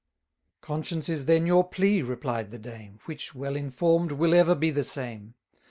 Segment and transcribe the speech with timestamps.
[0.61, 4.83] Conscience is then your plea, replied the dame, Which, well inform'd, will ever be the
[4.83, 5.35] same.